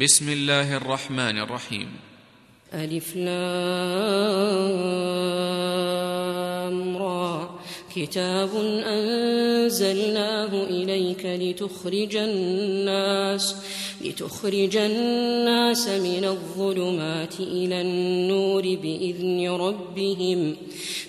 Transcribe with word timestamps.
بسم 0.00 0.28
الله 0.28 0.76
الرحمن 0.76 1.38
الرحيم. 1.38 1.88
ألف 2.74 3.16
لام 3.16 3.36
را. 6.96 7.60
كتاب 7.96 8.50
أنزلناه 8.86 10.64
إليك 10.64 11.26
لتخرج 11.26 12.16
الناس. 12.16 13.56
لتخرج 14.04 14.76
الناس 14.76 15.88
من 15.88 16.24
الظلمات 16.24 17.40
إلى 17.40 17.80
النور 17.80 18.62
بإذن 18.62 19.48
ربهم 19.48 20.56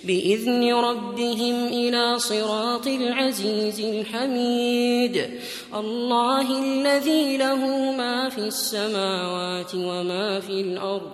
بإذن 0.04 0.74
ربهم 0.74 1.66
إلى 1.66 2.18
صراط 2.18 2.86
العزيز 2.86 3.80
الحميد. 3.80 5.30
الله 5.74 6.46
الذي 6.64 7.36
له 7.36 7.92
ما 7.96 8.28
في 8.28 8.38
السماوات 8.38 9.74
وما 9.74 10.40
في 10.40 10.60
الأرض 10.60 11.12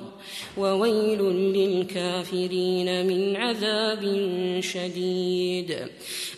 وويل 0.56 1.22
للكافرين 1.56 3.06
من 3.06 3.36
عذاب 3.36 4.02
شديد. 4.60 5.76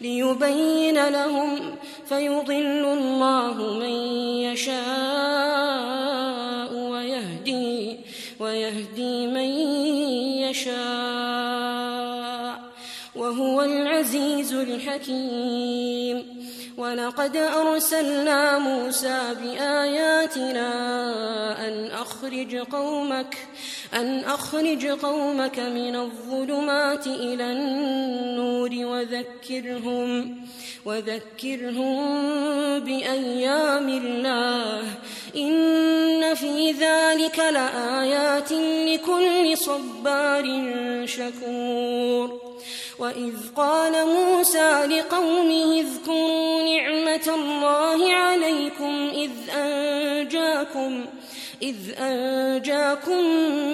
ليبين 0.00 1.08
لهم 1.08 1.76
فيضل 2.08 2.84
الله 2.98 3.54
من 3.78 3.94
يشاء 4.48 4.80
ويهدي 6.74 7.98
ويهدي 8.40 9.26
من 9.26 9.48
يشاء 10.48 11.80
وهو 13.16 13.62
العزيز 13.62 14.52
الحكيم. 14.52 16.40
ولقد 16.78 17.36
أرسلنا 17.36 18.58
موسى 18.58 19.34
بآياتنا 19.42 20.68
أن 21.68 21.90
أخرج 21.90 22.56
قومك 22.56 23.36
أن 23.94 24.24
أخرج 24.24 24.86
قومك 24.86 25.58
من 25.58 25.96
الظلمات 25.96 27.06
إلى 27.06 27.52
النور 27.52 28.70
وذكرهم 28.72 30.36
وذكرهم 30.84 31.98
بأيام 32.78 33.88
الله. 33.88 34.82
إن 35.36 36.34
في 36.34 36.70
ذلك 36.70 37.38
لآيات 37.38 38.52
لكل 38.52 39.58
صبار 39.58 40.44
شكور. 41.06 42.40
وإذ 42.98 43.34
قال 43.56 44.06
موسى 44.06 44.84
لقومه 44.86 45.80
اذكروا 45.80 46.62
نعمة 46.62 47.34
الله 47.34 48.12
عليكم 48.12 49.10
إذ 49.14 49.30
أنجاكم 49.50 51.04
إذ 51.62 51.76
أنجاكم 51.98 53.24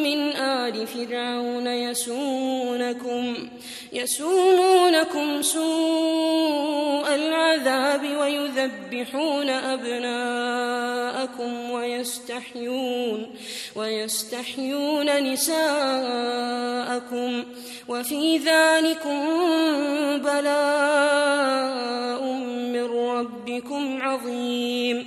من 0.02 0.36
آل 0.36 0.86
فرعون 0.86 1.66
يسومونكم 1.66 3.48
يسومونكم 3.92 5.42
سوء 5.42 7.14
العذاب 7.14 8.16
ويذبحون 8.20 9.50
أبناءكم 9.50 10.70
ويستحيون 11.70 13.26
ويستحيون 13.76 15.32
نساءكم 15.32 16.24
وفي 17.88 18.38
ذلكم 18.38 19.26
بلاء 20.18 21.66
من 22.72 22.84
ربكم 22.84 24.02
عظيم 24.02 25.06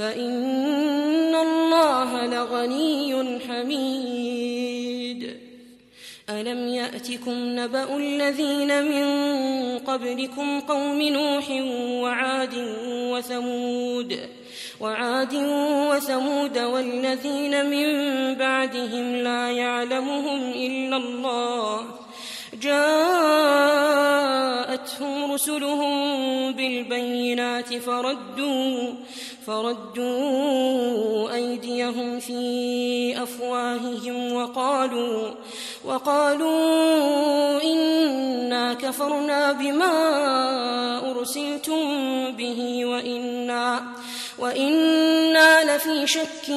فإن 0.00 1.34
الله 1.34 2.26
لغني 2.26 3.40
حميد. 3.48 5.36
ألم 6.30 6.68
يأتكم 6.68 7.34
نبأ 7.36 7.96
الذين 7.96 8.84
من 8.84 9.06
قبلكم 9.78 10.60
قوم 10.60 11.02
نوح 11.02 11.50
وعاد 12.02 12.54
وثمود 13.12 14.20
وعاد 14.80 15.34
وثمود 15.90 16.58
والذين 16.58 17.66
من 17.70 17.88
بعدهم 18.34 19.16
لا 19.16 19.50
يعلمهم 19.50 20.50
إلا 20.50 20.96
الله. 20.96 21.84
جاءتهم 22.62 23.72
رسلهم 25.32 25.92
بالبينات 26.52 27.74
فردوا 27.74 28.92
فردوا 29.46 31.34
أيديهم 31.34 32.20
في 32.20 33.22
أفواههم 33.22 34.32
وقالوا 34.32 35.30
وقالوا 35.84 37.62
إنا 37.62 38.74
كفرنا 38.74 39.52
بما 39.52 41.10
أرسلتم 41.10 41.80
به 42.32 42.84
وإنا 42.84 43.82
وإنا 44.38 45.76
لفي 45.76 46.06
شك 46.06 46.50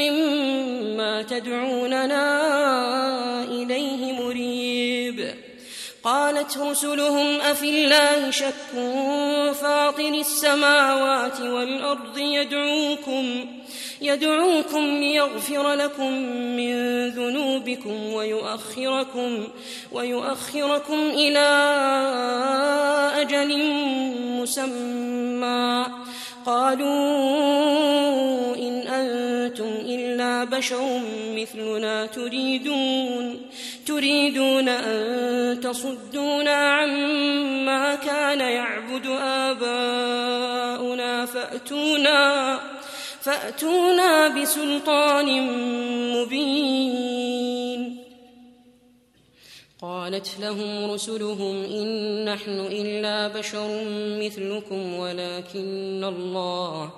مما 0.00 1.22
تدعوننا 1.22 2.24
إليه 3.44 4.12
مريب. 4.12 4.95
قالت 6.06 6.58
رسلهم 6.58 7.40
أفي 7.40 7.70
الله 7.70 8.30
شك؟ 8.30 8.54
فاطر 9.60 10.08
السماوات 10.08 11.40
والأرض 11.40 12.18
يدعوكم 12.18 13.46
يدعوكم 14.02 14.78
ليغفر 14.78 15.74
لكم 15.74 16.12
من 16.56 17.08
ذنوبكم 17.08 18.12
ويؤخركم 18.12 19.48
ويؤخركم 19.92 20.94
إلى 20.94 21.48
أجل 23.16 23.58
مسمى. 24.42 25.86
قالوا 26.46 26.86
إن 28.56 28.82
أنتم 28.88 29.70
إلا 29.84 30.44
بشر 30.44 31.00
مثلنا 31.36 32.06
تريدون. 32.06 33.40
تريدون 33.86 34.68
أن 34.68 35.60
تصدونا 35.60 36.56
عما 36.56 37.94
كان 37.94 38.40
يعبد 38.40 39.06
آباؤنا 39.20 41.26
فأتونا 41.26 42.60
فأتونا 43.20 44.28
بسلطان 44.28 45.42
مبين. 46.16 47.96
قالت 49.82 50.30
لهم 50.40 50.90
رسلهم 50.90 51.64
إن 51.64 52.24
نحن 52.24 52.50
إلا 52.50 53.28
بشر 53.28 53.84
مثلكم 54.22 54.94
ولكن 54.94 56.04
الله 56.04 56.92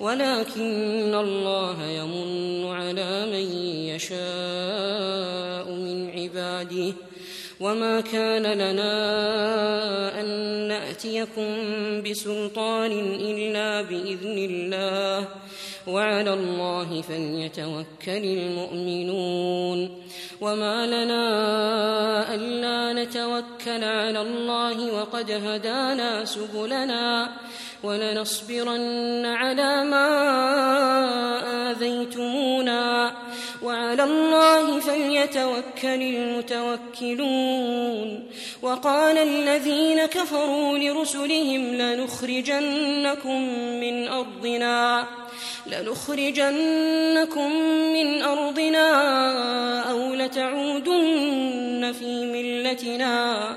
ولكن 0.00 1.14
الله 1.14 1.86
يمن 1.86 2.66
على 2.66 3.26
من 3.26 3.46
يشاء 3.94 5.72
من 5.72 6.10
عباده. 6.10 6.92
وما 7.60 8.00
كان 8.00 8.42
لنا 8.42 8.94
أن 10.20 10.26
نأتيكم 10.68 11.48
بسلطان 12.02 12.92
إلا 13.20 13.82
بإذن 13.82 14.38
الله. 14.38 15.28
وعلى 15.86 16.34
الله 16.34 17.02
فليتوكل 17.02 18.24
المؤمنون. 18.24 20.02
وما 20.40 20.86
لنا 20.86 21.24
ألا 22.34 23.02
نتوكل 23.04 23.84
على 23.84 24.20
الله 24.20 24.94
وقد 24.94 25.30
هدانا 25.30 26.24
سبلنا. 26.24 27.28
ولنصبرن 27.84 29.26
على 29.26 29.84
ما 29.84 30.08
آذيتمونا. 31.70 33.12
وعلى 33.62 34.04
الله 34.04 34.80
فليتوكل 34.80 36.02
المتوكلون. 36.92 38.24
وقال 38.62 39.18
الذين 39.18 40.06
كفروا 40.06 40.78
لرسلهم 40.78 41.74
لنخرجنكم 41.74 43.42
من 43.80 44.08
أرضنا. 44.08 45.06
لنخرجنكم 45.66 47.52
من 47.92 48.22
أرضنا 48.22 48.90
أو 49.90 50.14
لتعودن 50.14 51.94
في 51.98 52.24
ملتنا. 52.24 53.56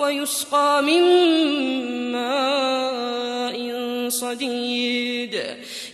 ويسقى 0.00 0.82
من 0.82 1.02
ماء 2.12 3.56
صديد. 4.08 5.34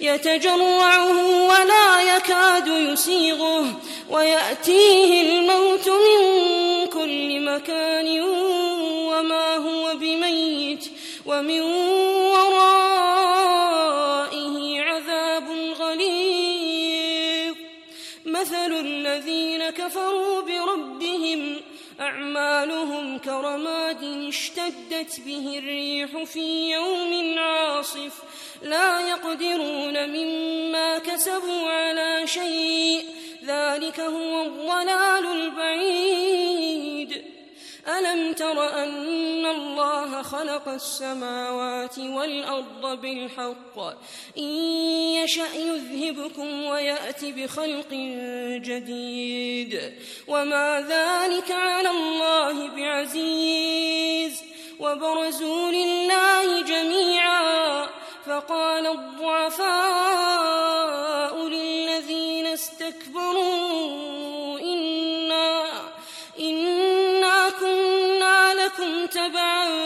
يتجرعه 0.01 1.47
ولا 1.47 2.17
يكاد 2.17 2.67
يسيغه 2.67 3.81
ويأتيه 4.11 5.23
الموت 5.23 5.89
من 5.89 6.21
كل 6.87 7.41
مكان 7.41 8.21
وما 9.11 9.57
هو 9.57 9.95
بميت 9.97 10.85
ومن 11.27 11.61
أعمالهم 22.71 23.19
كرماد 23.19 24.03
اشتدت 24.29 25.21
به 25.21 25.59
الريح 25.59 26.25
في 26.25 26.71
يوم 26.71 27.39
عاصف 27.39 28.13
لا 28.63 29.01
يقدرون 29.01 30.09
مما 30.09 30.99
كسبوا 30.99 31.71
على 31.71 32.27
شيء 32.27 33.05
ذلك 33.45 34.01
هو 34.01 34.43
الضلال 34.43 35.27
البعيد. 35.27 37.23
ألم 37.99 38.33
تر 38.33 38.83
أن 38.83 39.06
خلق 40.33 40.69
السماوات 40.69 41.99
والأرض 41.99 43.01
بالحق. 43.01 43.79
إن 44.39 44.53
يشأ 45.23 45.55
يذهبكم 45.55 46.65
ويأت 46.65 47.25
بخلق 47.25 47.93
جديد. 48.65 49.93
وما 50.29 50.85
ذلك 50.89 51.51
على 51.51 51.91
الله 51.91 52.69
بعزيز. 52.69 54.43
وبرزوا 54.81 55.71
لله 55.71 56.61
جميعا. 56.61 57.89
فقال 58.27 58.87
الضعفاء 58.87 59.67
للذين 61.49 62.47
استكبروا 62.47 64.61
إنا 64.61 65.63
إنا 66.41 67.51
كنا 67.61 68.55
لكم 68.55 69.07
تبعا. 69.07 69.86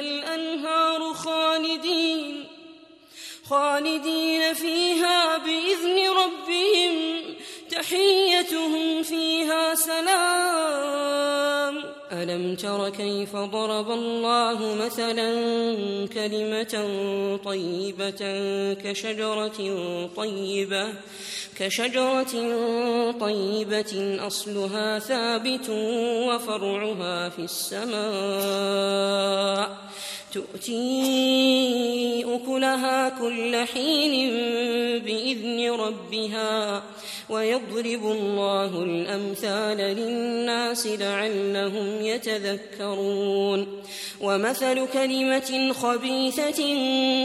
الأنهار 0.00 1.14
خالدين 1.14 2.44
خالدين 3.50 4.54
فيها 4.54 5.38
بإذن 5.38 5.98
ربهم 6.22 6.94
تحيتهم 7.70 9.02
فيها 9.02 9.74
سلام. 9.74 11.00
ألم 12.12 12.56
تر 12.56 12.88
كيف 12.88 13.36
ضرب 13.36 13.90
الله 13.90 14.74
مثلا 14.74 15.30
كلمة 16.06 16.74
طيبة 17.44 18.22
كشجرة 18.74 19.58
طيبة 20.16 20.94
كشجرة 21.58 22.34
طيبة 23.20 24.18
أصلها 24.26 24.98
ثابت 24.98 25.68
وفرعها 26.28 27.28
في 27.28 27.42
السماء. 27.42 27.90
تؤتي 30.32 32.24
أكلها 32.24 33.08
كل 33.08 33.56
حين 33.56 34.30
بإذن 35.00 35.70
ربها 35.70 36.82
ويضرب 37.30 38.04
الله 38.04 38.82
الأمثال 38.82 39.76
للناس 39.76 40.86
لعلهم 40.86 42.02
يتذكرون 42.02 43.82
ومثل 44.20 44.86
كلمة 44.86 45.72
خبيثة 45.72 46.62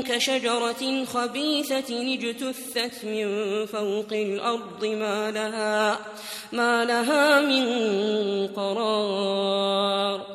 كشجرة 0.01 1.05
خبيثة 1.05 2.13
اجتثت 2.13 3.05
من 3.05 3.25
فوق 3.65 4.12
الأرض 4.12 4.85
ما 4.85 5.31
لها 5.31 6.00
ما 6.51 6.85
لها 6.85 7.41
من 7.41 8.47
قرار 8.47 10.35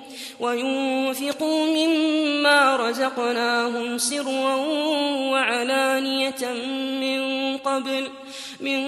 وينفقوا 0.41 1.65
مما 1.65 2.75
رزقناهم 2.75 3.97
سرا 3.97 4.55
وعلانية 5.31 6.53
من 7.01 7.57
قبل 7.57 8.07
من 8.59 8.83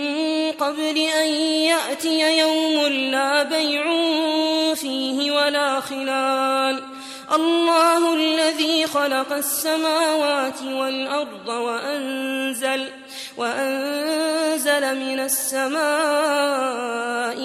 قبل 0.52 0.98
أن 0.98 1.28
يأتي 1.70 2.38
يوم 2.40 2.88
لا 2.88 3.44
بيع 3.44 3.84
فيه 4.74 5.32
ولا 5.32 5.80
خلال. 5.80 6.84
الله 7.36 8.14
الذي 8.14 8.88
خلق 8.88 9.34
السماوات 9.34 10.62
والأرض 10.62 11.48
وأنزل 11.48 12.88
وأنزل 13.38 14.96
من 14.96 15.20
السماء 15.20 15.84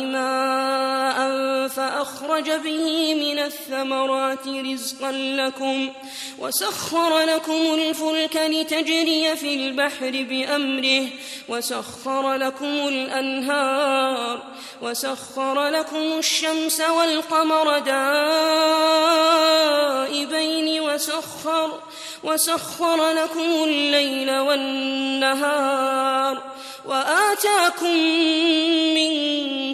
ماء 0.05 1.39
فأخرج 1.69 2.51
به 2.51 3.15
من 3.15 3.39
الثمرات 3.39 4.49
رزقا 4.49 5.13
لكم 5.13 5.93
وسخر 6.39 7.19
لكم 7.19 7.75
الفلك 7.75 8.37
لتجري 8.37 9.37
في 9.37 9.55
البحر 9.55 10.11
بأمره 10.11 11.07
وسخر 11.49 12.35
لكم 12.35 12.89
الأنهار 12.89 14.43
وسخر 14.83 15.69
لكم 15.69 16.19
الشمس 16.19 16.81
والقمر 16.81 17.79
دائبين 17.79 18.49
وسخر 20.81 21.81
وسخر 22.25 23.11
لكم 23.11 23.65
الليل 23.65 24.39
والنهار 24.39 26.43
وآتاكم 26.87 27.97
من 28.95 29.15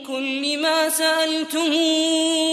كل 0.01 0.59
ما 0.59 0.89
سألتموه 0.89 2.45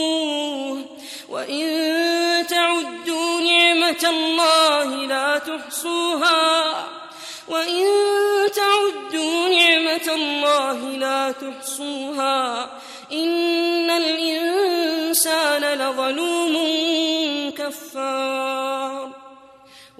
وإن 1.29 2.47
تعدوا 2.47 3.41
نعمة 3.41 4.09
الله 4.09 5.05
لا 5.05 5.37
تحصوها 5.37 6.87
وإن 7.47 7.85
تعدوا 8.55 9.49
نعمة 9.49 10.15
الله 10.15 10.97
لا 10.97 11.31
تحصوها 11.31 12.69
إن 13.11 13.89
الإنسان 13.89 15.63
لظلوم 15.63 16.57
كفار 17.57 19.10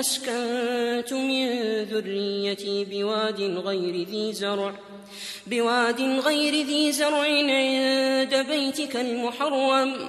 أسكنت 0.00 1.12
من 1.12 1.48
ذريتي 1.82 2.84
بواد 2.84 3.40
غير 3.40 4.06
ذي 4.08 4.32
زرع. 4.32 4.74
بواد 5.46 6.00
غير 6.00 6.66
ذي 6.66 6.92
زرع 6.92 7.22
عند 7.22 8.46
بيتك 8.48 8.96
المحرم. 8.96 10.08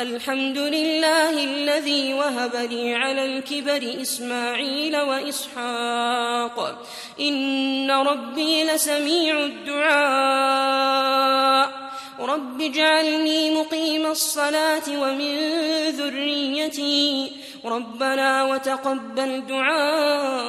الحمد 0.00 0.58
لله 0.58 1.44
الذي 1.44 2.14
وهب 2.14 2.56
لي 2.56 2.94
على 2.94 3.24
الكبر 3.24 4.02
إسماعيل 4.02 4.96
وإسحاق. 4.96 6.84
إن 7.20 7.90
ربي 7.90 8.64
لسميع 8.64 9.38
الدعاء. 9.38 9.90
رب 12.20 12.60
اجعلني 12.60 13.50
مقيم 13.50 14.06
الصلاة 14.06 14.82
ومن 14.88 15.36
ذريتي. 15.90 17.32
ربنا 17.64 18.44
وتقبل 18.44 19.46
دعاء. 19.46 20.40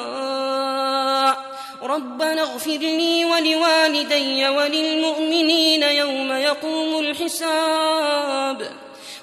ربنا 1.84 2.42
اغفر 2.42 2.78
لي 2.78 3.26
ولوالدي 3.26 4.50
وللمؤمنين 4.50 5.84
يوم 5.84 6.32
يقوم 6.32 7.00
الحساب. 7.00 8.91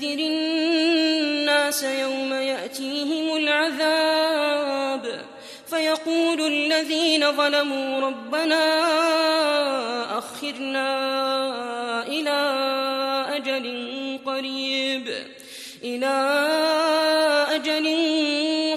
وأنذر 0.00 0.18
الناس 0.18 1.82
يوم 1.82 2.32
يأتيهم 2.32 3.36
العذاب. 3.36 5.24
فيقول 5.70 6.40
الذين 6.40 7.32
ظلموا 7.32 8.00
ربنا 8.00 8.88
أخرنا 10.18 10.88
إلى 12.06 12.38
أجل 13.36 14.18
قريب. 14.26 15.08
إلى 15.84 16.16
أجل 17.50 17.86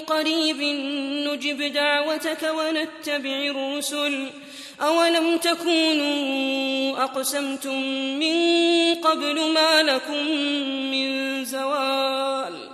قريب 0.06 0.60
نجب 1.28 1.72
دعوتك 1.72 2.42
ونتبع 2.42 3.36
الرسل. 3.54 4.30
أولم 4.80 5.36
تكونوا 5.36 7.04
أقسمتم 7.04 7.82
من 8.18 8.34
قبل 8.94 9.52
ما 9.52 9.82
لكم 9.82 10.26
من 10.90 11.44
زوال 11.44 12.70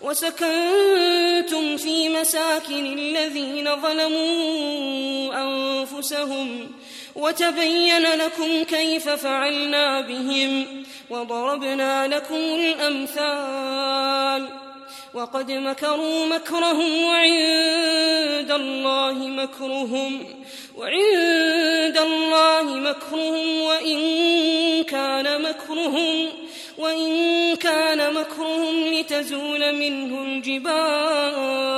وسكنتم 0.00 1.76
في 1.76 2.08
مساكن 2.08 2.98
الذين 2.98 3.80
ظلموا 3.80 5.34
أنفسهم 5.42 6.70
وتبين 7.16 8.02
لكم 8.02 8.62
كيف 8.62 9.08
فعلنا 9.08 10.00
بهم 10.00 10.84
وضربنا 11.10 12.06
لكم 12.06 12.34
الأمثال 12.34 13.84
وقد 15.14 15.52
مكروا 15.52 16.26
مكرهم 16.26 17.04
وعند 17.04 18.50
الله 18.50 19.12
مكرهم 19.12 20.43
وعند 20.76 21.98
الله 21.98 22.62
مكرهم 22.62 23.60
وإن 23.60 23.98
كان 24.84 25.42
مكرهم 25.42 26.28
وإن 26.78 27.56
كان 27.56 28.14
مكرهم 28.14 28.94
لتزول 28.94 29.74
منه 29.74 30.22
الجبال. 30.22 31.74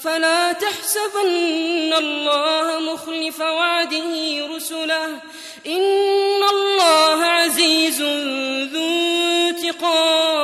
فلا 0.00 0.52
تحسبن 0.52 1.92
الله 1.98 2.78
مخلف 2.80 3.40
وعده 3.40 4.46
رسله. 4.56 5.06
إن 5.66 6.42
الله 6.50 7.24
عزيز 7.24 8.02
ذو 8.72 8.88
انتقام. 9.48 10.41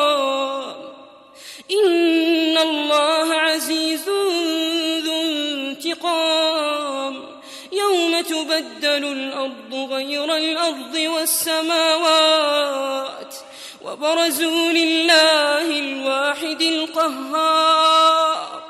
تبدل 8.98 9.12
الأرض 9.12 9.74
غير 9.92 10.36
الأرض 10.36 10.94
والسماوات 11.14 12.54
وبرزوا 13.84 14.72
لله 14.72 15.78
الواحد 15.78 16.62
القهار 16.62 18.62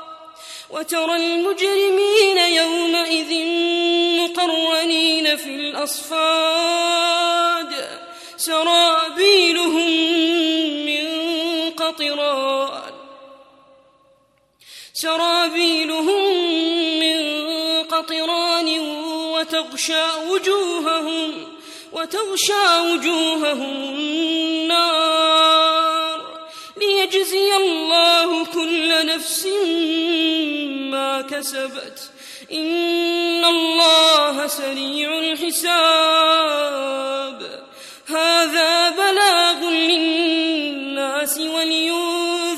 وترى 0.70 1.16
المجرمين 1.16 2.38
يومئذ 2.38 3.46
مقرنين 4.20 5.36
في 5.36 5.54
الأصفاد 5.54 6.18
سرابيلهم 8.36 9.90
من 10.86 11.06
قطران 11.70 12.92
سرابيلهم 14.92 16.32
من 17.00 17.38
قطران 17.82 18.97
وتغشى 19.38 20.04
وجوههم 20.28 21.32
وتغشى 21.92 22.78
وجوههم 22.92 23.76
النار. 23.94 25.38
ليجزي 26.76 27.56
الله 27.56 28.44
كل 28.44 29.06
نفس 29.06 29.46
ما 30.90 31.20
كسبت. 31.20 32.10
إن 32.52 33.44
الله 33.44 34.46
سريع 34.46 35.18
الحساب. 35.18 36.58
هذا 38.06 38.90
بلاغ 38.90 39.70
للناس 39.70 41.38
ولينذروا 41.38 42.57